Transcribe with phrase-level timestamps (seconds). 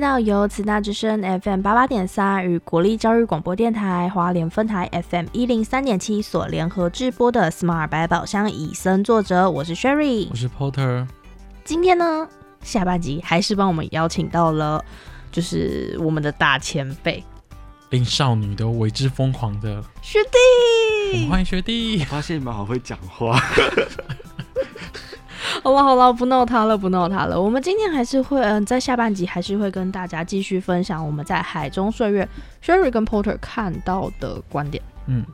[0.00, 11.06] 回到由慈大之声 FM 八八点三与国立教育广播电台华联分台 FM 一零三点七所联合制播的 Smart 百宝箱以身作则，我是 Sherry，我是 Porter。
[11.64, 12.26] 今天呢，
[12.62, 14.82] 下半集还是帮我们邀请到了，
[15.30, 17.22] 就是我们的大前辈，
[17.90, 20.18] 令少女都为之疯狂的学
[21.12, 21.98] 弟，欢迎学弟。
[22.06, 23.38] 发现你们好会讲话。
[25.62, 27.40] 好了好了，不闹他了，不闹他了。
[27.40, 32.26] 我们今天还是会，嗯，在下半集还是会跟大家继续分享我们在海中岁月
[32.64, 34.82] Sherry 跟 Porter 看到的观点。
[35.06, 35.24] 嗯，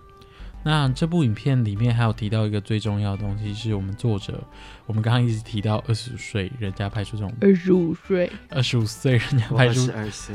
[0.65, 4.43] 那这部影片里面还有提到一个最重要的东西，是我们作者，
[4.87, 10.35] 我们刚刚一直提到二十五岁人家拍出这种二十五岁，二十五岁人家拍出二十二岁，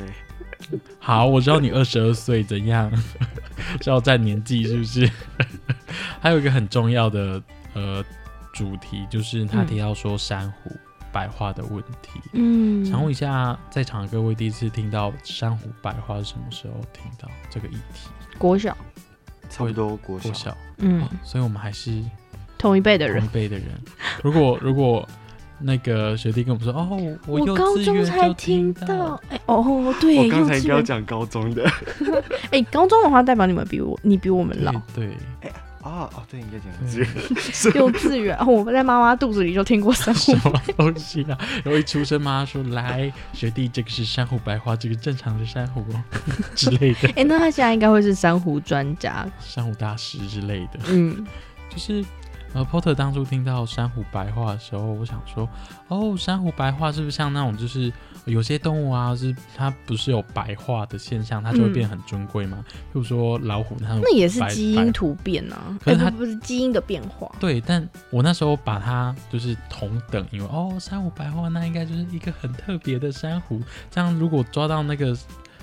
[0.99, 2.89] 好，我知道你二十二岁怎样，
[3.81, 5.09] 是要占年纪是不是？
[6.21, 7.41] 还有一个很重要的
[7.73, 8.01] 呃。
[8.53, 10.71] 主题就是他提到说珊瑚
[11.11, 12.19] 白化的问题。
[12.33, 18.09] 嗯，想问一下在场的各位，第一次听到珊瑚白化是什么时候听到这个议题？
[18.37, 18.75] 国小，
[19.49, 20.55] 差不多国小。
[20.77, 22.01] 嗯，所以我们还是
[22.57, 23.19] 同一辈的人。
[23.19, 23.67] 同一辈的人。
[24.23, 25.07] 如果如果
[25.59, 29.21] 那个学弟跟我们说，哦，我高中才听到。
[29.29, 31.69] 哎，哦，对，我刚才应该要讲高中的。
[32.51, 34.71] 哎，高中的话代表你们比我，你比我们老。
[34.95, 35.09] 对。
[36.29, 37.75] 对，应该讲幼稚园。
[37.75, 40.19] 幼稚园，我们在妈妈肚子里就听过珊瑚。
[40.37, 41.37] 什么东西啊？
[41.63, 46.03] 然后一出生，妈妈说：“来，学弟，这个是珊瑚白花，这个正常的珊瑚哦
[46.55, 47.09] 之类的。
[47.17, 50.79] ”哎，那他现在应该会是珊瑚专家、珊瑚大师之类的。
[50.87, 51.25] 嗯，
[51.69, 52.05] 就是。
[52.53, 55.47] 呃，Porter 当初听到珊瑚白化的时候，我想说，
[55.87, 57.91] 哦，珊瑚白化是不是像那种，就是
[58.25, 62.63] 有些动物啊，是它不是有白化的现象，它就会变很尊贵吗？
[62.67, 67.31] 比如说老虎，它那也是基因突变啊，可是它不是基因的变化。
[67.39, 75.17] 对，但我那时候把它就是同等，因为哦，珊瑚白化那应该就是一个很特别的珊瑚，这样如果抓到那个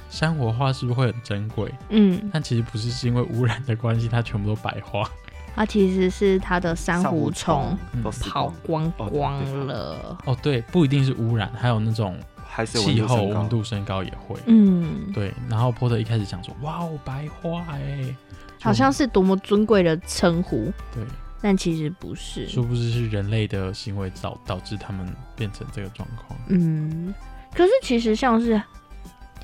[0.08, 1.70] 珊瑚的话，是不是会很珍贵？
[1.90, 5.06] 嗯，但其实不是，是因为污染的关系，它全部都白化。
[5.54, 7.76] 它其实是它的珊瑚虫
[8.20, 10.16] 跑光光了。
[10.24, 12.16] 哦，对，不一定是污染，还有那种
[12.64, 14.38] 气候温度升高也会。
[14.46, 15.34] 嗯，对。
[15.48, 18.14] 然后波特一开始讲说：“哇哦，白花哎，
[18.60, 21.04] 好像是多么尊贵的称呼。”对，
[21.40, 26.38] 但其实不是，殊不知是人类的行为导导致他们变成这个状况。
[26.48, 27.12] 嗯，
[27.52, 28.62] 可是其实像是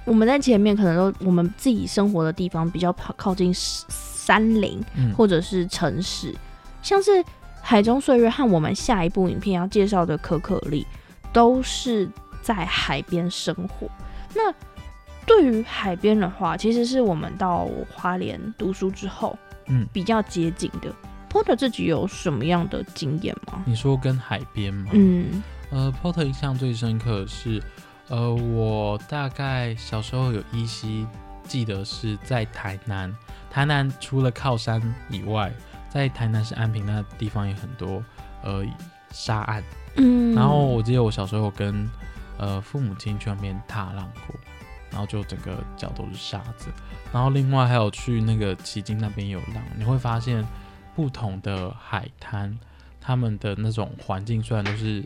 [0.04, 3.52] 我们在前面可能都我们自己生活的地方比较靠靠近。
[4.24, 4.82] 山林
[5.14, 6.34] 或者是城市，
[6.80, 7.10] 像是
[7.60, 10.86] 《海中岁月》和我们下一部影片要介绍的可可丽，
[11.30, 12.08] 都是
[12.40, 13.86] 在海边生活。
[14.34, 14.50] 那
[15.26, 19.36] 对于海边的话，其实是我们到花莲读书之后，
[19.66, 20.90] 嗯，比较接近的。
[21.30, 23.62] Porter 自己有什么样的经验吗？
[23.66, 24.90] 你说跟海边吗？
[24.94, 27.62] 嗯，呃，Porter 印象最深刻是，
[28.08, 31.06] 呃，我大概小时候有依稀
[31.46, 33.14] 记得是在台南。
[33.54, 35.52] 台南除了靠山以外，
[35.88, 38.02] 在台南市安平那地方也很多
[38.42, 38.66] 呃
[39.12, 39.62] 沙岸，
[39.94, 41.88] 嗯，然后我记得我小时候跟
[42.36, 44.34] 呃父母亲去那边踏浪过，
[44.90, 46.66] 然后就整个脚都是沙子，
[47.12, 50.44] 然后另外还有去那个旗津那边有浪，你会发现
[50.96, 52.58] 不同的海滩，
[53.00, 55.04] 他们的那种环境虽然都是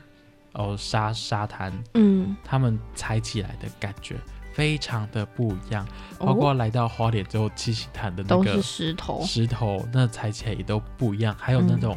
[0.54, 4.16] 哦沙沙滩，嗯，他们踩起来的感觉。
[4.58, 5.86] 非常的不一样，
[6.18, 11.32] 包括来到花莲之后，七星潭的那个石头，石头那踩起来也都不一样。
[11.38, 11.96] 还有那种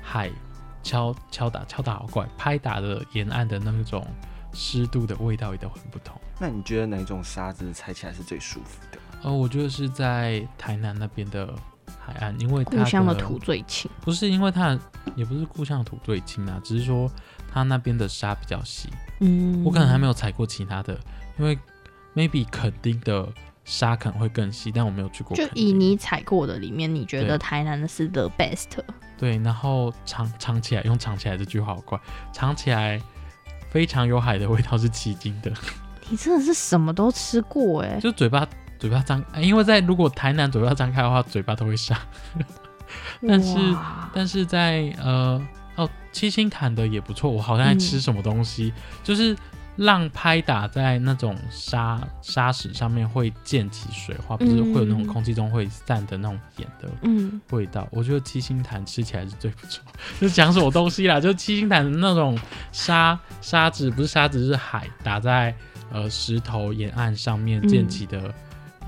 [0.00, 0.30] 海
[0.80, 4.06] 敲敲打敲打好怪，拍打的沿岸的那种
[4.52, 6.16] 湿度的味道也都很不同。
[6.38, 8.98] 那你觉得哪种沙子踩起来是最舒服的？
[9.24, 11.52] 呃，我觉得是在台南那边的
[11.98, 13.90] 海岸，因为故乡的土最轻。
[14.02, 14.78] 不是因为它
[15.16, 17.10] 也不是故乡的土最轻啊，只是说
[17.52, 18.88] 它那边的沙比较细。
[19.18, 20.96] 嗯，我可能还没有踩过其他的，
[21.40, 21.58] 因为。
[22.14, 23.28] Maybe 肯定的
[23.64, 25.36] 沙可能会更细，但我没有去过。
[25.36, 28.66] 就以你踩过的里面，你觉得台南的是 the best？
[29.18, 32.00] 对，然后尝尝起来，用尝起来这句话好怪，
[32.32, 33.00] 尝起来
[33.70, 35.52] 非常有海的味道是奇经的。
[36.08, 42.00] 你真的是什么都吃过哎，就嘴巴嘴巴张，因为在如果台南嘴巴张开的话，嘴巴都会沙。
[43.28, 43.58] 但是
[44.14, 45.46] 但是在呃
[45.76, 48.72] 哦七星潭的也不错，我好像在吃什么东西，
[49.04, 49.36] 就是。
[49.78, 56.88] 浪拍打在那种沙沙石上面会溅起水花，不是会有那种空气中会散的那种盐的
[57.50, 57.86] 味道。
[57.92, 59.84] 我觉得七星潭吃起来是最不错。
[60.20, 61.20] 就讲什么东西啦？
[61.20, 62.36] 就七星潭的那种
[62.72, 65.54] 沙沙子，不是沙子是海打在
[65.92, 68.34] 呃石头沿岸上面溅起的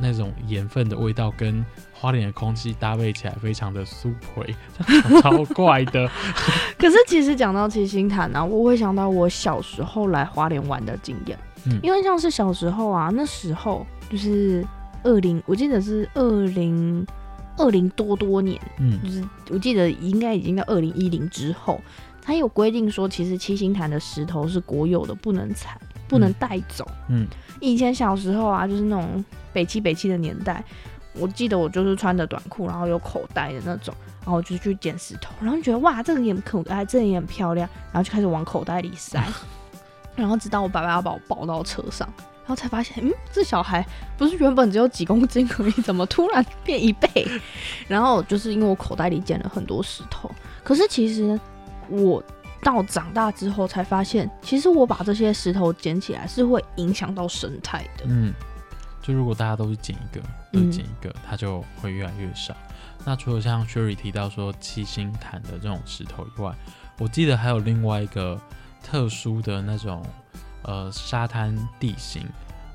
[0.01, 1.65] 那种盐分的味道，跟
[2.01, 4.47] 花莲的空气搭配起来非常的 super，
[5.21, 6.09] 超怪的。
[6.79, 11.39] 可是其实讲到七星潭呢，我会想到我小时候来花莲玩的经验。
[11.67, 14.67] 嗯，因为像是小时候啊，那时候就是
[15.03, 17.07] 二零，我记得是二零
[17.59, 21.79] 二零多多年，嗯，就是我记得应该已经到二零一零之后，
[22.23, 26.91] 它有规定说，其实七星潭的石头是国有的，不能采，不能带走。
[27.11, 27.27] 嗯，
[27.61, 30.65] 以前小时候啊，就是那种北七北七的年代。
[31.13, 33.93] 我记得我就是穿着短裤，然后有口袋的那种，
[34.25, 39.21] 然后就去捡石头，然后觉得哇，这个也很可爱，这个也很漂亮，然后就开始往口袋里塞，
[40.15, 43.85] 然后直到我爸爸要把我抱到车上，然后才发现，嗯，这小孩
[44.17, 47.27] 不是原本只有几公斤而已，怎么突然变一倍？
[47.89, 50.31] 然后就是因为我口袋里捡了很多石头，
[50.63, 51.39] 可是其实
[51.89, 52.23] 我
[52.63, 58.05] 到长大之后才发现，其实我把这些石头捡起来是会影响到生态的。
[58.07, 58.33] 嗯。
[59.03, 60.21] 就如果大家都是捡一个，
[60.53, 62.55] 都捡一个，它就会越来越少。
[63.05, 66.55] 那除了像 Sherry 提到说七星潭的这种石头以外，
[66.99, 68.39] 我记得还有另外一个
[68.83, 70.05] 特殊的那种
[70.63, 72.23] 呃沙滩地形，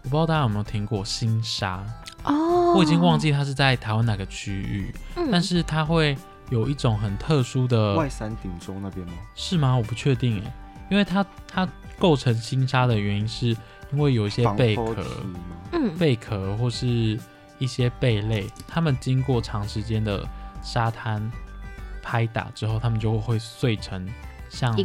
[0.03, 1.85] 我不知道大家有没有听过新沙
[2.23, 4.93] 哦，我已经忘记它是在台湾哪个区域，
[5.31, 6.17] 但是它会
[6.49, 9.13] 有一种很特殊的外山顶洲那边吗？
[9.35, 9.75] 是吗？
[9.77, 10.51] 我不确定诶，
[10.89, 11.69] 因为它它
[11.99, 13.55] 构成新沙的原因是。
[13.91, 14.95] 因为有一些贝壳，
[15.71, 17.19] 嗯，贝壳或是
[17.57, 20.27] 一些贝类，它们经过长时间的
[20.61, 21.31] 沙滩
[22.01, 24.07] 拍打之后，它们就会碎成
[24.49, 24.75] 像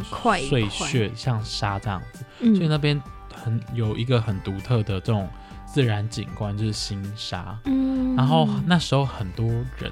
[0.47, 2.25] 碎屑、像沙这样子。
[2.55, 3.01] 所以那边
[3.33, 5.29] 很有一个很独特的这种
[5.65, 7.57] 自然景观，就是新沙。
[7.65, 9.91] 嗯，然后那时候很多人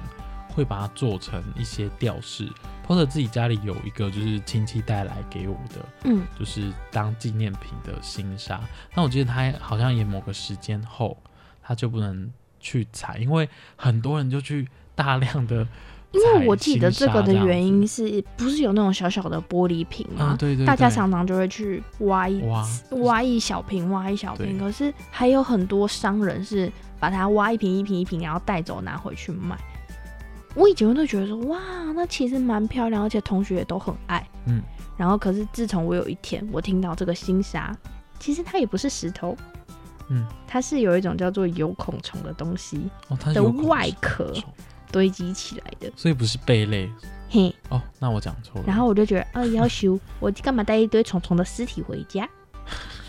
[0.60, 2.48] 会把它做成一些吊饰。
[2.86, 5.76] 或者自己家里有一个，就是亲戚带来给我的，
[6.06, 8.60] 嗯，就是当纪念品的新沙。
[8.96, 11.16] 那我记得他好像也某个时间后，
[11.62, 12.28] 他就不能
[12.58, 15.64] 去采，因为很多人就去大量的。
[16.10, 20.34] 因为我记得这个的原因是不是有那种小小的玻璃瓶吗？
[20.36, 20.66] 对对。
[20.66, 22.66] 大家常常就会去挖一挖
[23.02, 24.58] 挖一小瓶，挖一小瓶。
[24.58, 29.56] 可是还有很多商人是把它挖一瓶一瓶一瓶，然后带走拿回去卖。
[30.54, 31.58] 我以前都觉得说哇，
[31.94, 34.26] 那其实蛮漂亮，而且同学也都很爱。
[34.46, 34.60] 嗯，
[34.96, 37.76] 然后可是自从我有一天我听到这个星沙，
[38.18, 39.36] 其实它也不是石头，
[40.08, 42.80] 嗯，它是有一种叫做有孔虫的东西
[43.32, 44.34] 的外壳
[44.90, 46.90] 堆积起来的，所以不是贝类。
[47.28, 48.64] 嘿，哦，那我讲错了。
[48.66, 52.28] 然后我就觉得啊，要修，我干嘛带一堆虫虫的尸体回家？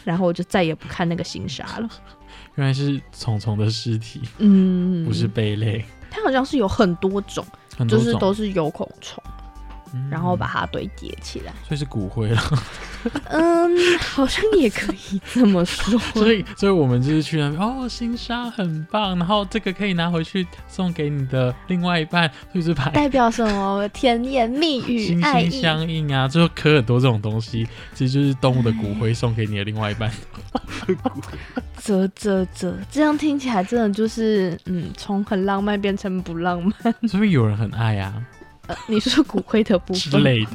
[0.03, 1.89] 然后我就再也不看那个星沙了。
[2.55, 5.83] 原来是虫虫的尸体，嗯，不是贝类。
[6.11, 7.43] 它好像是有很多种，
[7.87, 9.23] 就是都是有孔虫，
[10.09, 12.41] 然后把它堆叠起来，所以是骨灰了。
[13.29, 15.97] 嗯，好像也可以这么说。
[16.13, 30.11] 所以，所以我们就是去那边哦，新沙很棒，然后这个可以拿回去送给你的另外一半，就是把代表什么 甜言蜜语、心心相印啊，就刻很多这种东西，其实就是动物的骨灰送给你的另外一半。
[31.83, 36.93] 啧啧啧，这样听起来真的就是，嗯，从很浪漫变成不浪漫。
[37.09, 38.13] 是不是有人很爱啊。
[38.71, 40.51] 呃，你说骨灰的部分之类的。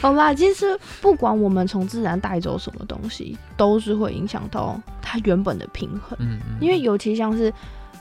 [0.00, 6.16] 好啦，其实不管我们从自然带走什么东西，都是会影响到它原本的平衡。
[6.20, 6.58] 嗯嗯。
[6.60, 7.52] 因为尤其像是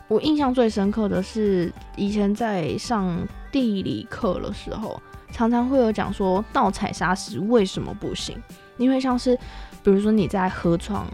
[0.07, 3.17] 我印象最深刻的是，以前在上
[3.51, 8.37] 地理课的时候，常常会有讲说盗采砂石为什么不行？
[8.77, 9.37] 因为像是
[9.83, 11.07] 比如说你在河床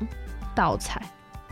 [0.55, 1.01] 盗采。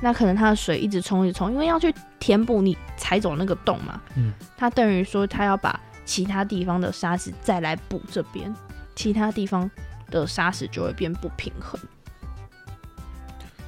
[0.01, 4.01] 那可能它的水一直冲一直冲，因为要去填补你踩走那个洞嘛。
[4.17, 8.53] 嗯，它等于说它要把其他地方的沙石再来补这边，
[8.95, 9.69] 其他地方
[10.10, 11.79] 的沙石就会变不平衡。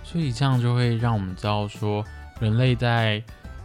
[0.03, 2.03] 所以这样就会让我们知道说，
[2.39, 3.23] 人类在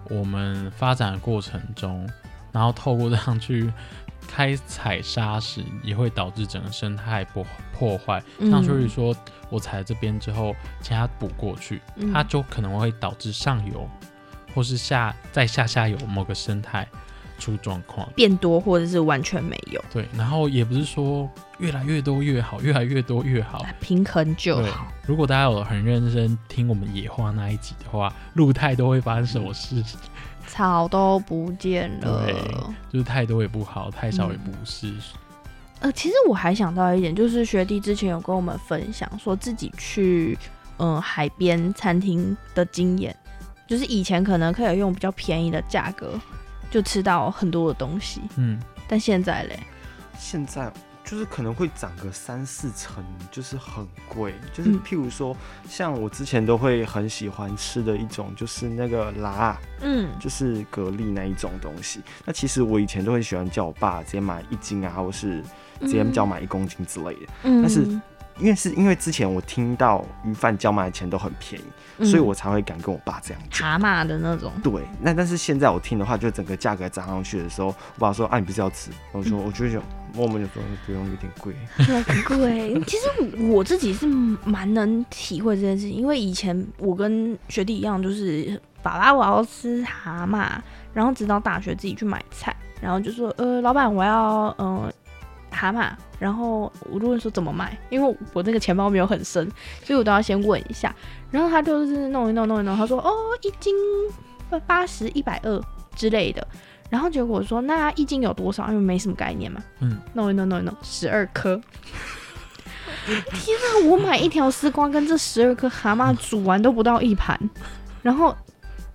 [0.09, 2.09] 我们发展的过程中，
[2.53, 3.73] 然后透过这样去。
[4.29, 9.17] 开采砂石也会导致整个生态破破坏，像所以说
[9.49, 13.91] 我踩这边之后，其他补过去，它就可能会导致上游
[14.55, 16.87] 或是下在下下游某个生态
[17.41, 19.83] 出状况，变多或者是完全没有。
[19.93, 21.29] 对，然后也不是说
[21.59, 24.87] 越来越多越好，越来越多越好，平衡就好。
[25.07, 29.83] 如果大家有很认真听我们野话那一集的话，路太多会发生什么事？
[30.47, 32.35] 草都不见了，对，
[32.93, 34.93] 就是太多也不好，太少也不是。
[35.79, 40.37] 呃，其实我还想到一点，就是学弟之前有跟我们分享，说自己去
[40.79, 43.15] 嗯海边餐厅的经验，
[43.69, 46.21] 就是以前可能可以用比较便宜的价格
[46.71, 49.59] 就吃到很多的东西，嗯，但现在嘞，
[50.19, 50.73] 现在
[51.03, 54.35] 就是可能会涨个三四成，就是很贵。
[54.53, 55.37] 就是譬如说，
[55.69, 62.01] 像我之前都会很喜欢吃的一种，就是那个辣，嗯，就是蛤蜊那一种东西。
[62.25, 65.43] 那其实我以前都会喜欢叫我爸直接买一斤啊，或是
[65.81, 67.27] 直接叫买一公斤之类的。
[67.43, 68.01] 但是
[68.41, 71.61] 因为是因为之前我听到鱼贩叫卖的钱都很便
[71.99, 73.69] 宜，所以我才会敢跟我爸这样讲。
[73.69, 74.51] 蛤蟆的那种。
[74.63, 79.81] 对，那但是现在我听的话，就整个价格涨上去的时候，我爸说：“啊，你不是要吃？”我说：“我觉得
[80.17, 82.83] 我们就说不用，有点贵。”很贵。
[82.87, 90.49] 其实我自己是蛮能体会这件事情，因为以前我跟学弟一样，就是爸爸我要吃蛤蟆，
[90.95, 94.93] 然后直到大学自己去买菜，然后就说：“呃，老板我要嗯。”
[95.61, 99.47] 蛤蟆，然后我就问说怎么买，因为我那个钱包没有很深，
[99.85, 100.95] 所以我都要先问一下。
[101.31, 103.13] 然后他就是弄一弄弄一弄，他说哦
[103.43, 103.75] 一斤
[104.67, 105.63] 八十一百二
[105.95, 106.47] 之类的。
[106.89, 108.69] 然后结果我说那一斤有多少？
[108.69, 109.63] 因为没什么概念嘛。
[109.81, 110.01] 嗯。
[110.15, 111.61] 弄一弄弄一弄，十二颗。
[113.07, 113.87] 天啊！
[113.87, 117.39] 我买一条丝瓜跟这十二颗蛤蟆煮完都不到一盘，
[118.03, 118.35] 然后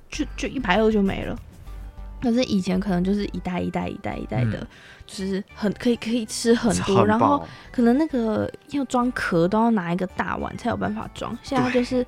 [0.10, 1.38] 就就一百二就没了。
[2.26, 4.68] 可是以前可能就是一袋一袋一袋一袋的。
[5.08, 11.38] 就是很可以可以吃很多，然后可能那个要装壳都要拿一个大碗才有办法装。
[11.44, 12.04] 现在就是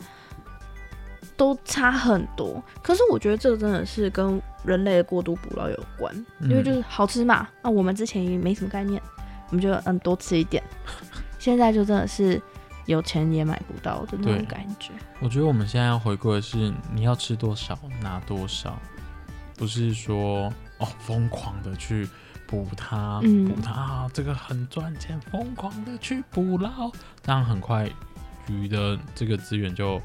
[1.35, 7.47] 都差很多，可是我觉得这个真的是跟人类的过度捕捞有关，因为就是好吃嘛。
[7.61, 8.99] 那我们之前也没什么概念，
[9.49, 10.63] 我们就嗯多吃一点。
[11.37, 12.41] 现在就真的是
[12.87, 14.91] 有钱也买不到的那种感觉。
[15.19, 18.75] 我觉得我们现在要回归的是你要吃多少拿多少，
[19.57, 22.07] 不是说哦疯狂的去。
[22.49, 26.89] 捕它，捕它，这个很赚钱，疯狂的去捕捞，
[27.21, 27.89] 这样很快
[28.47, 30.01] 鱼的这个资源就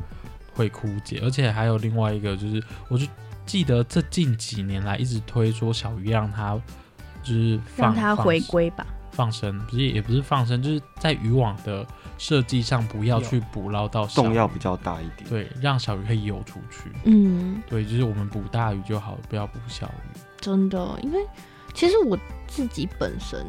[0.52, 1.20] 会枯竭。
[1.22, 3.06] 而且还有另外一个，就是我就
[3.46, 6.60] 记得这近几年来一直推说小鱼让它
[7.22, 11.86] 就是让它回归吧，放生不是也不是放生，就是在渔网的
[12.22, 16.92] 设计上不要去捕捞到洞要比较大一点，对，让小鱼可以游出去。
[17.02, 20.20] 嗯，对，就是我们捕大鱼就好了，不要捕小鱼。
[20.40, 21.18] 真的，因为。
[21.74, 23.42] 其实我自己本身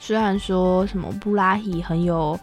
[0.00, 2.36] 虽然说什么布拉希很有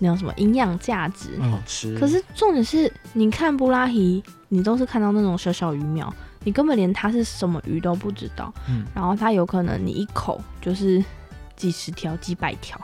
[0.00, 6.12] 那种什么营养价值，好吃，可是重点是，你看布拉希，你都是看到那种小小鱼苗，
[6.42, 8.52] 你根本连它是什么鱼都不知道。
[8.68, 11.02] 嗯，然后它有可能你一口就是
[11.54, 12.76] 几十条、几百条，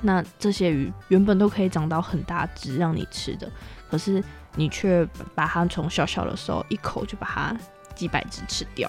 [0.00, 3.50] 那这些鱼原本都可以长到很大只让你吃的，
[3.90, 4.22] 可是
[4.56, 7.56] 你却把它从小小的时候一口就把它
[7.94, 8.88] 几百只吃掉。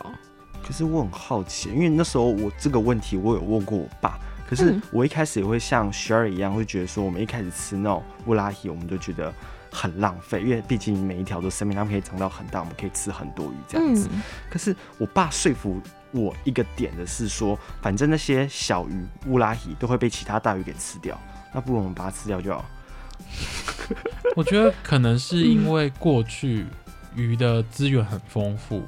[0.63, 4.19] 可是我很好奇，因为那时候我这个问题我有问过我爸。
[4.47, 9.33] 可是我一开始也会像 Sherry 一样，会觉得说我们一开始吃那种乌拉希，我们就觉得
[9.71, 14.09] 很浪费，因为毕竟每一条都生命，它们可以长到很大，我们可以吃很多鱼这样子。
[14.49, 21.19] 可是我爸说服我一个点的是说，反正那些小鱼乌拉鱼都会被其他大鱼给吃掉，
[21.53, 22.65] 那不如我们把它吃掉就好。
[24.35, 26.65] 我觉得可能是因为过去
[27.15, 28.83] 鱼的资源很丰富。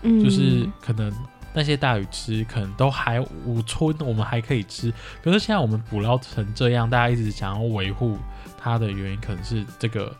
[0.00, 1.12] 就是可能
[1.52, 4.92] 那些大鱼吃，可能都还五村，我们还可以吃。
[5.22, 8.16] 可是现在我们捕捞成这样，大家一直想要维护
[8.56, 10.14] 它的原因，可能是这个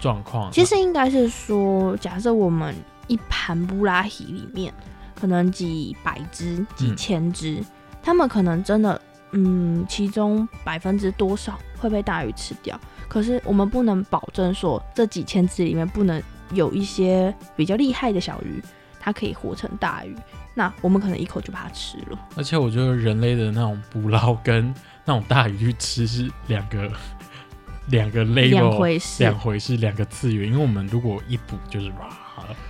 [0.00, 0.52] 状况。
[0.52, 2.74] 其实应该是说，假设我们
[3.06, 4.72] 一盘布拉希里面，
[5.14, 7.62] 可能几百只、几千只，
[8.02, 9.00] 他们可能真的，
[9.32, 12.78] 嗯，其中百分之多少会被大鱼吃掉。
[13.08, 16.22] 可是我们不能保证说，这几千只里面不能
[16.52, 18.62] 有一些比较厉害的小鱼。
[19.00, 20.16] 它可以活成大鱼，
[20.54, 22.18] 那我们可能一口就把它吃了。
[22.36, 24.72] 而且我觉得人类的那种捕捞跟
[25.04, 26.90] 那种大鱼去吃是两个
[27.88, 30.48] 两个 level 两回事，两回事，两个次元。
[30.50, 32.08] 因为我们如果一捕就是哇，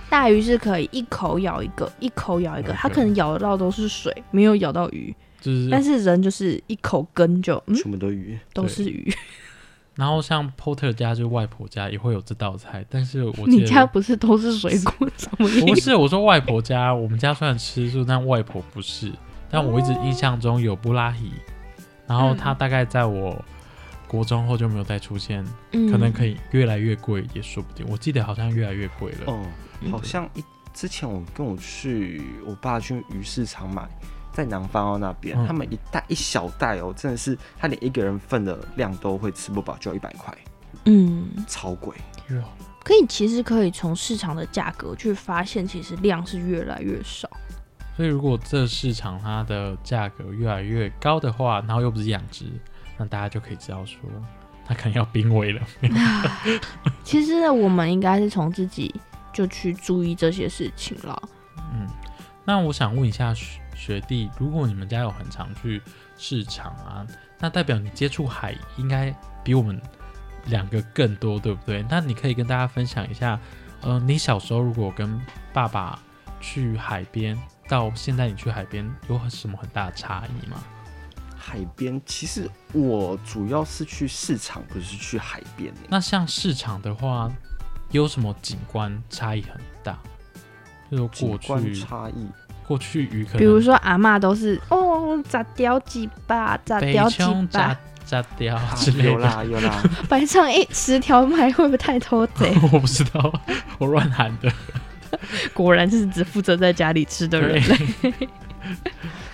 [0.09, 5.15] 大鱼是可以一口咬一个，一口咬一个，它可能咬得到都是水，没有咬到鱼。
[5.39, 9.13] 就是，但是人就是一口根就全部都鱼，都是鱼。
[9.95, 15.09] 然后像 Porter 家就外婆家也会有这道菜，但是我你家不是都是水果？
[15.37, 19.11] 不是，我说外婆家，我们家虽然吃素，但外婆不是。
[19.49, 21.31] 但我一直印象中有布拉希，
[22.07, 23.41] 然后它大概在我
[24.05, 27.85] 国中后就没有再出现，可能可以越来越贵也说不定。
[27.89, 29.17] 我记得好像越来越贵了。
[29.27, 29.45] 哦，
[29.89, 33.87] 好像一之前我跟我去我爸去鱼市场买。
[34.35, 40.37] 在南方哦那边，他们一袋一小袋哦，真的是他连一个人份的量都会吃不饱，就要一百块，
[40.83, 41.95] 嗯，超贵。
[42.83, 47.29] 可以，其实可以从市场的价格去发现，其实量是越来越少。
[47.95, 52.43] 所以如果这市场它的价格越来越高的话，然后又不是养殖，
[52.97, 54.01] 那大家就可以知道说，
[54.67, 55.61] 它可能要濒危了。
[57.05, 58.93] 其实我们应该是从自己
[59.31, 61.29] 就去注意这些事情了。
[61.73, 61.87] 嗯，
[62.43, 63.33] 那我想问一下。
[63.75, 65.81] 学弟，如果你们家有很常去
[66.17, 67.05] 市场啊，
[67.39, 69.13] 那代表你接触海应该
[69.43, 69.79] 比我们
[70.45, 71.85] 两个更多，对不对？
[71.89, 73.39] 那你可以跟大家分享一下，
[73.81, 75.21] 呃，你小时候如果跟
[75.53, 75.99] 爸爸
[76.39, 80.63] 去海边，到现在你去海边有什么很大的差异吗？
[81.35, 85.71] 海边其实我主要是去市场，不是去海边。
[85.89, 87.31] 那像市场的话，
[87.91, 89.99] 有什么景观差异很大？
[90.89, 92.27] 就是过去差异。
[92.67, 99.11] 过去鱼可能，比如说阿妈都是哦，炸掉几把，炸掉几把，炸掉之类的。
[99.11, 99.83] 有啦有啦。
[100.09, 102.53] 白唱一十条麦会不会太偷贼？
[102.71, 103.33] 我不知道，
[103.77, 104.51] 我乱喊的。
[105.53, 108.13] 果然是只负责在家里吃的人类。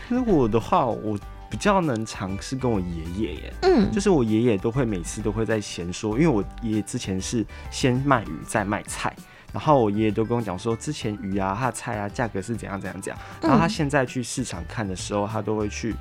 [0.09, 1.17] 那我的话，我
[1.50, 3.53] 比较能尝试跟我爷爷耶。
[3.61, 9.13] 嗯，就是我爷爷都会每次都会在闲说，因为我爷爷之前是先卖鱼再卖菜。
[9.53, 13.20] 然后我爷爷都跟我讲说，之前鱼啊、他的菜啊，价格是怎样怎样怎样。
[13.41, 15.96] 然后他现在去市场看的时候，他都会去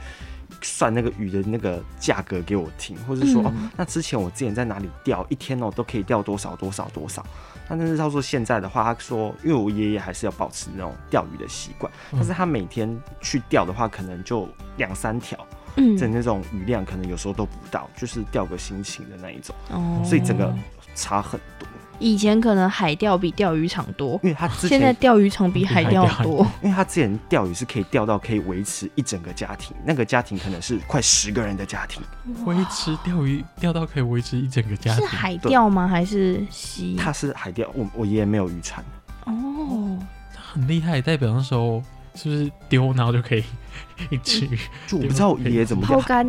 [0.62, 7.24] 算那个鱼的那个价格给我听，或者说哦，那之前我之前在哪里钓，一天哦都可以钓多少多少多少。
[7.68, 15.38] 那但是他说现在的话，他说因为我爷爷还是要保持那种钓鱼的习惯，但是他每天去钓的话，可能就两三条，
[15.76, 19.54] 嗯，的那种鱼量可能有时候都不到，就是钓个心情的那一种。
[19.70, 20.54] 哦，所以整个
[20.94, 21.68] 差很多。
[22.00, 32.02] 以前可能海钓比钓鱼场多，因为他之前现在钓鱼场比海钓多，因为他之前钓鱼是可以钓到可以维持一整个家庭，那个家庭可能是快十个人的家庭，
[32.46, 35.86] 维持钓鱼钓到可以维持一整个家庭，是海钓吗？
[35.86, 36.96] 还是溪？
[36.96, 38.84] 他是海钓，我我爷爷没有渔船
[39.26, 39.98] 哦，
[40.34, 41.82] 他很厉害，代表那时候
[42.14, 43.44] 是不是丢然后就可以
[44.10, 44.58] 一只鱼？
[44.86, 46.26] 就我不知道我爷爷怎么抛竿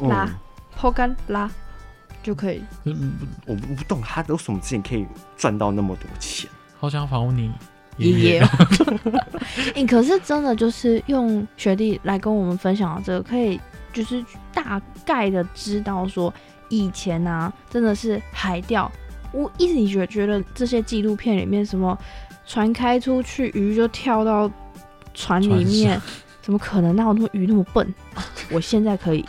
[0.00, 0.28] 拉，
[0.74, 1.48] 抛竿拉。
[2.22, 3.14] 就可以，嗯，
[3.46, 6.48] 我不不懂他有什么事情可以赚到那么多钱。
[6.78, 7.52] 好想访问你
[7.96, 8.40] 爷爷，
[9.74, 13.60] 哎， 可是真的就是用学弟来跟我们分享这个，可以
[13.92, 14.24] 就是
[14.54, 16.32] 大概的知道说
[16.68, 18.90] 以前啊，真的是海钓。
[19.32, 21.96] 我一直觉觉得这些纪录片里面什么
[22.46, 24.50] 船开出去，鱼就跳到
[25.14, 26.00] 船里面，
[26.42, 26.94] 怎么可能？
[26.94, 27.94] 那么多鱼那么笨？
[28.50, 29.24] 我现在可以。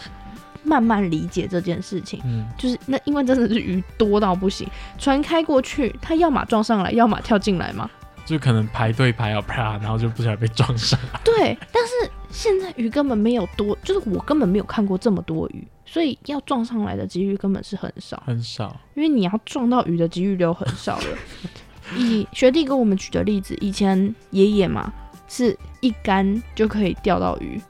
[0.63, 7.89] 慢慢理解这件事情，嗯，就是那因为真的是鱼多到不行，船开过去，它要么撞上来，要么跳进来嘛，
[8.25, 10.99] 就可能排队排要啪，然后就不小心被撞上。
[11.23, 21.05] 对，但是现在鱼根本没有多，就是我根本没有看过这么多鱼，所以要撞上来的几率根本是很少，很少，因为你要撞到鱼的几率就很少了。
[21.97, 24.91] 以学弟跟我们举的例子，以前爷爷嘛
[25.27, 27.61] 是一竿就可以钓到鱼。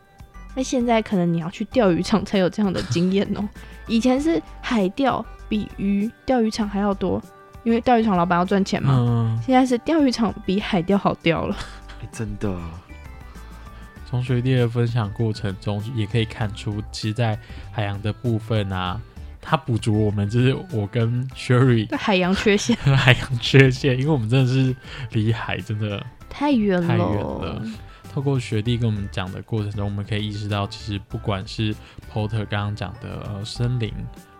[0.56, 3.48] 那现在可能你要去钓鱼场才有这样的经验哦。
[3.88, 7.22] 以前是海钓比鱼钓鱼场还要多，
[7.64, 9.40] 因为钓鱼场老板要赚钱嘛。
[9.46, 11.56] 现在是钓鱼场比海钓好钓了。
[12.12, 12.56] 真的。
[14.06, 17.38] 从学弟的分享过程中也可以看出，其实，在
[17.72, 19.02] 海洋的部分啊，
[19.42, 24.76] 他补足我们就是我跟 Sherry 海洋缺陷，海洋缺陷，因为我们真的是
[25.12, 27.62] 离海真的太远太远了。
[28.14, 31.74] 透过学弟跟我们讲的过程中，我们可以意识到，其实不管是
[32.14, 33.92] Porter 刚刚讲的呃森林，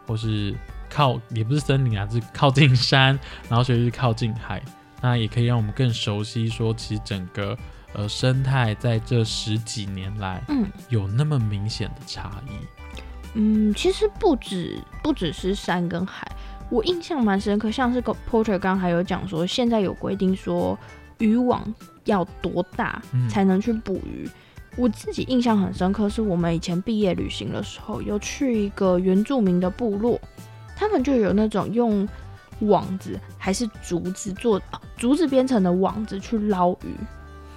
[0.06, 0.54] 或是
[0.92, 3.18] 靠也不是森林啊，是靠近山，
[3.50, 4.62] 然后学弟是靠近海，
[5.02, 7.58] 那也可以让我们更熟悉说，其实整个
[7.94, 12.52] 呃生态在这十几年来，嗯，有那么明显的差异。
[13.34, 16.32] 嗯，其实不止不只是山跟海，
[16.70, 20.78] 我印象蛮深刻，像是个 Porter 刚刚还有讲说，现在有规定说
[21.18, 21.74] 渔网。
[22.06, 24.30] 要多大才能去捕鱼？
[24.76, 30.20] 我自己印象很深刻，是我们以前毕业旅行的时候，有去一个原住民的部落，
[30.76, 32.08] 他们就有那种用
[32.62, 34.60] 网子还是竹子做
[34.98, 36.96] 竹子编成的网子去捞鱼，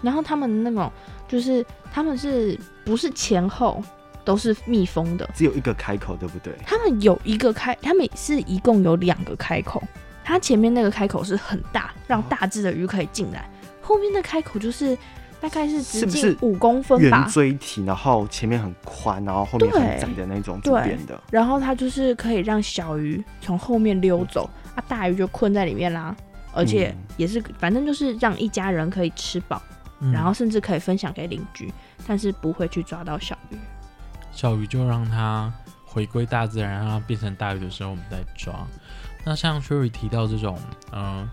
[0.03, 0.93] 然后他们那种
[1.27, 3.83] 就是他们是不是前后
[4.23, 5.27] 都是密封的？
[5.35, 6.53] 只有一个开口，对不对？
[6.67, 9.83] 他们有一个开，他们是一共有两个开口，
[10.23, 13.49] 它前面那个开口是很大，让大只的鱼可以进来。
[13.87, 14.99] 后面的开口就是
[15.41, 21.21] 大概是直径五公分吧，圆锥体，然后前面很宽，然后后面很窄的那种编的。
[21.31, 26.17] 然后它就是可以让小鱼从后面溜走，啊，大鱼就困在里面啦。
[26.53, 29.63] 而且也是，反正就是让一家人可以吃饱，
[30.13, 31.73] 然后甚至可以分享给邻居，
[32.07, 33.57] 但是不会去抓到小鱼。
[34.33, 35.53] 小鱼就让它
[35.85, 38.67] 回归大自然，让它变成大鱼的时候，我们再抓。
[39.23, 40.59] 那像 Sherry 提到这种，
[40.93, 41.29] 嗯。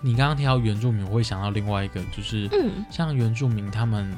[0.00, 2.48] 你刚刚提到原住民，我会想到另外一个，就是
[2.90, 4.10] 像原住民他们，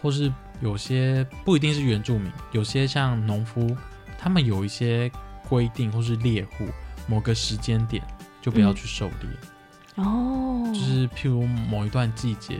[0.00, 3.76] 或是有些不一定是原住民，有些像农夫，
[4.18, 5.10] 他们有一些
[5.48, 6.66] 规定，或是猎户
[7.06, 8.02] 某个时间点
[8.40, 10.04] 就不要去狩猎。
[10.04, 12.58] 哦，就是譬如某一段季节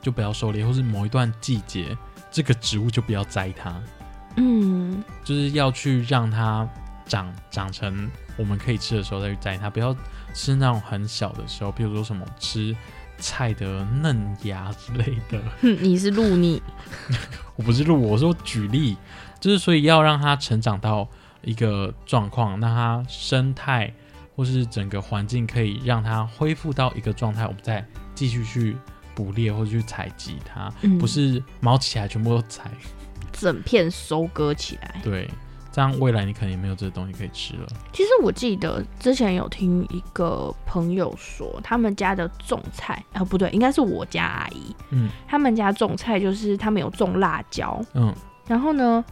[0.00, 1.96] 就不要狩猎，或是某一段季节
[2.30, 3.82] 这个植物就不要摘它，
[4.36, 6.68] 嗯，就是要去让它
[7.06, 9.96] 长长成我们可以吃的时候再去摘它，不要
[10.34, 12.74] 吃那种很小的时候，比如说什么吃
[13.18, 15.40] 菜的嫩芽之类的。
[15.80, 16.62] 你是鹿逆，
[17.56, 18.96] 我不是鹿，我说举例，
[19.40, 21.08] 就是所以要让它成长到
[21.42, 23.92] 一个状况，让它生态。
[24.34, 28.74] 或是整个环境可以让它恢复到一个状态，我们再继续去
[29.14, 32.70] 捕猎或者去采集它，不是毛起来全部都采，
[33.30, 34.98] 整片收割起来。
[35.04, 35.28] 对，
[35.72, 37.66] 这样未来你可能也没有这个东西可以吃了。
[37.92, 48.14] 其实我记得之前有听一个朋友说，他们家的种菜啊，不对，应该是我家阿姨，嗯，他们家种菜就是他们有种辣椒，嗯，
[48.46, 49.04] 然后呢。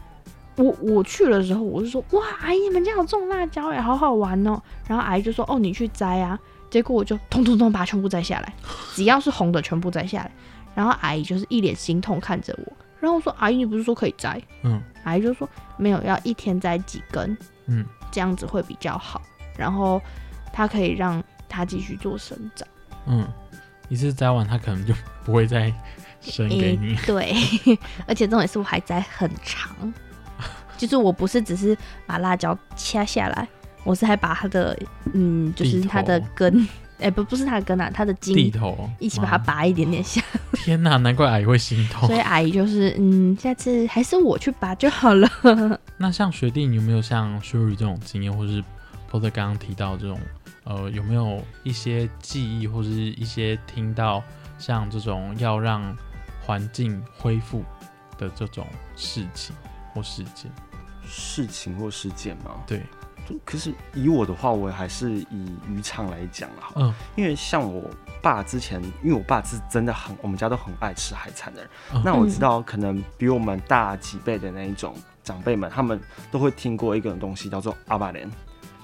[0.56, 4.60] 我我去的时候，我就说哇，阿姨你们家有种辣椒哎，好好玩哦。
[4.86, 6.38] 然后阿姨就说哦，你去摘啊。
[6.68, 8.52] 结果我就通通通把它全部摘下来，
[8.94, 10.30] 只要是红的全部摘下来。
[10.74, 12.72] 然后阿姨就是一脸心痛看着我。
[13.00, 14.40] 然后我说阿姨你不是说可以摘？
[14.62, 14.80] 嗯。
[15.04, 17.36] 阿姨就说没有，要一天摘几根，
[17.66, 19.22] 嗯，这样子会比较好。
[19.56, 20.00] 然后
[20.52, 22.68] 它可以让它继续做生长。
[23.06, 23.26] 嗯，
[23.88, 24.92] 一次摘完它可能就
[25.24, 25.72] 不会再
[26.20, 26.94] 生给你。
[27.06, 27.34] 对，
[28.06, 29.70] 而且重点是我还摘很长。
[30.76, 33.48] 就是我不是只是把辣椒掐下来，
[33.84, 34.78] 我是还把它的
[35.14, 36.68] 嗯，就是它的根，
[37.00, 40.22] 哎不不是他的根啊，他的茎地头一起把它拔一点点下。
[40.54, 42.06] 天哪，难怪阿姨会心痛。
[42.06, 45.28] 所以阿姨就是嗯，下次还是我去拔就好了。
[45.96, 48.62] 那像学弟，你有没有像修宇这种经验，或是
[49.30, 50.18] 刚刚提到这种
[50.64, 54.22] 呃，有没有一些记忆，或者是一些听到
[54.58, 55.96] 像这种要让
[56.44, 57.64] 环境恢复
[58.18, 59.54] 的这种事情
[59.94, 60.50] 或事件？
[61.06, 62.50] 事情或事件吗？
[62.66, 62.82] 对，
[63.44, 66.56] 可是以我的话，我还是以渔场来讲了。
[66.76, 67.88] 嗯，因为像我
[68.22, 71.70] 爸之前，因为我爸是真的很，我们家都很爱吃海产的人。
[72.04, 78.30] 那我知道，可能比我们大几倍的那一种长辈们，他们都会听过一个东西，叫做阿巴莲，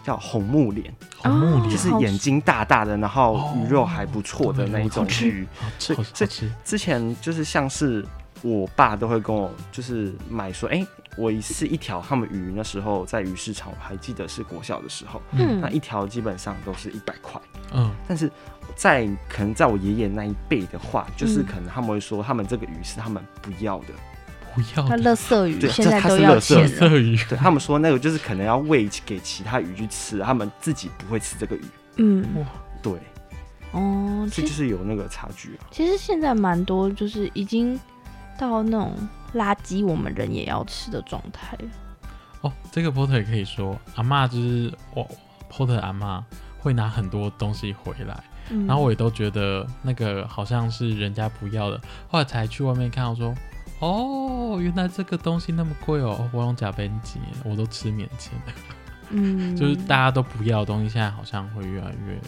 [0.05, 0.95] 叫红木莲。
[1.19, 5.47] 红木莲就是眼睛大大的，然后鱼肉还不错的那一种鱼。
[5.79, 6.27] 所以，这
[6.65, 8.05] 之前就是像是
[8.43, 10.87] 我爸都会跟我就是买说，哎。
[11.19, 17.41] 我是一条他们鱼那时候在鱼市场，我还记得是国小的时候，嗯，那一条基本上都是一百块，
[17.73, 18.31] 嗯，但是
[18.75, 23.87] 在可能在我爷爷那一辈的话，就是可能他们会说他们这个鱼是他们不要的，
[24.55, 31.65] 不要，它乐色鱼，对，现在都要钱色鱼，对他们说那个就是可能要喂给其他鱼去吃，他们自己不会吃这个鱼，
[31.97, 32.47] 嗯，哇，
[32.83, 32.93] 对，
[33.71, 35.65] 哦，这就是有那个差距啊。
[35.71, 37.81] 其实现在蛮多就是已经
[38.39, 38.93] 到那种。
[39.35, 41.59] 垃圾我们人也要吃的状态
[42.41, 45.07] 哦，这个 porter 也可以说阿妈就是我
[45.51, 46.25] porter 阿妈
[46.59, 48.19] 会拿很多东西回来，
[48.67, 53.35] 然后我也都觉得那个好像是人家不要的，后来才去外面看，我说
[53.81, 58.53] 哦，原来这个东西那么贵哦，我用假边机，我都吃免钱的，
[59.11, 62.19] 嗯， 就是大家都不要的东西，现在好像会越来越。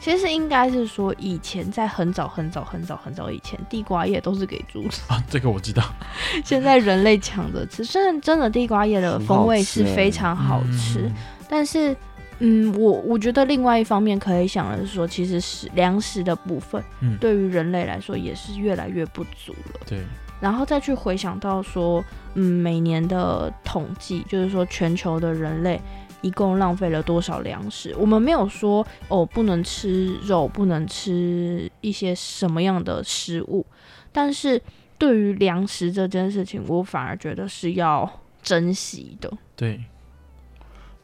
[0.00, 5.22] 其实应该是说，以前在很早很早很早很早以前，地瓜叶都是给猪吃啊。
[5.28, 5.82] 这个我知道。
[6.44, 11.10] 现在人类抢着吃，虽然真的地瓜叶的风味是非常好吃，
[11.48, 11.94] 但是，
[12.38, 19.80] 嗯，我我觉得另外一方面可以想的是说，其实是粮食的部分，嗯，对于人类来说也是越来越不足了。
[19.86, 19.98] 对。
[20.40, 25.80] 然后再去回想到说，嗯，每年的统计，就是说全球的人类。
[26.20, 27.94] 一共浪费了多少粮食？
[27.98, 33.64] 我们没有说哦，不能吃肉，不能吃一些什么样的食物。
[34.10, 34.60] 但是
[34.98, 38.10] 对于粮食这件事情，我反而觉得是要
[38.42, 39.32] 珍惜的。
[39.54, 39.84] 对，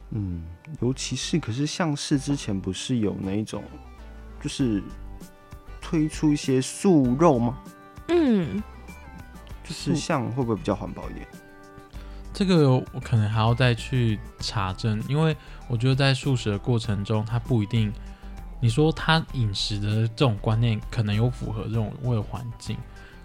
[0.09, 0.43] 嗯，
[0.81, 3.63] 尤其是可是像是之前不是有那一种，
[4.41, 4.83] 就是
[5.81, 7.57] 推出一些素肉吗？
[8.09, 8.61] 嗯，
[9.63, 11.25] 就是像会不会比较环保一点？
[12.35, 15.33] 这个我可能还要再去查证，因为
[15.69, 17.93] 我觉得在素食的过程中，它不一定，
[18.59, 22.75] 你说他饮食的这种观念可能有符合这种为了环境，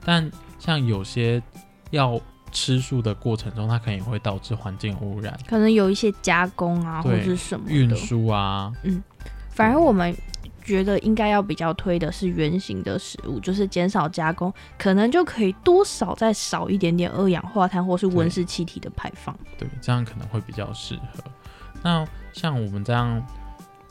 [0.04, 1.42] 但像有些
[1.90, 2.20] 要
[2.52, 9.02] 吃素的过程中，它可能也会导致环境污染，可能有一些加工啊或者是什么运输啊，嗯，
[9.50, 10.16] 反而我们。
[10.70, 19.36] 觉得应该要比较推的是圆形的食物，就是减少加工，可能就可以多少再少一点点二氧化碳或是温室气体的排放。
[19.58, 21.24] 对，这样可能会比较适合。
[21.82, 23.20] 那像我们这样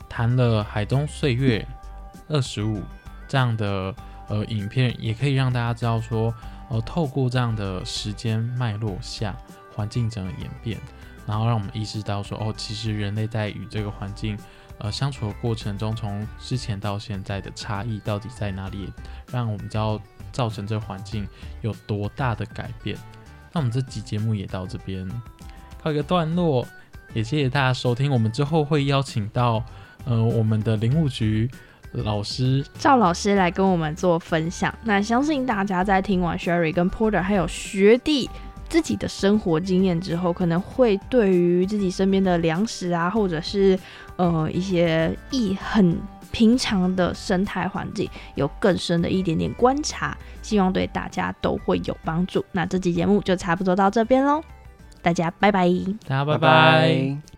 [0.08, 1.66] 谈了海中岁月
[2.28, 2.80] 二十五
[3.28, 3.94] 这样的
[4.28, 6.34] 呃影片，也可以让大家知道说，
[6.70, 9.36] 呃，透过这样的时间脉络下，
[9.76, 10.78] 环境整个演变，
[11.26, 14.38] 然后让我们意识到说，哦，其实人类在与这个环境。
[14.80, 18.92] 呃，相处的过程中，从之前到现在的差异到底在哪里？
[19.30, 20.00] 让我们知道
[20.32, 21.28] 造成这环境
[21.60, 22.96] 有多大的改变。
[23.52, 25.06] 那我们这集节目也到这边
[25.82, 26.66] 告一个段落，
[27.12, 28.10] 也谢谢大家收听。
[28.10, 29.62] 我们之后会邀请到
[30.04, 31.50] 呃我们的林务局
[31.92, 34.72] 老师赵老师来跟我们做分享。
[34.84, 38.30] 那相信大家在听完 Sherry 跟 Porter 还有学弟
[38.68, 43.76] 自己的生活经验之后，可能会对于自己身边的粮食啊，或者是
[44.20, 45.96] 呃一些意很。
[46.32, 52.44] 平常的生态环境有更深的一点点观察，希望对大家都会有帮助。
[52.52, 54.40] 那这期节目就差不多到这边喽，
[55.02, 55.68] 大家拜拜，
[56.06, 57.29] 大家拜拜。